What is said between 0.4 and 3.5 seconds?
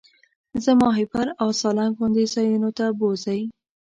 زه ماهیپر او سالنګ غوندې ځایونو ته بوځئ.